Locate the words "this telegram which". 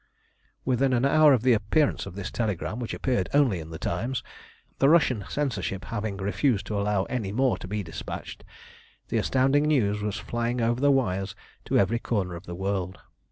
2.15-2.95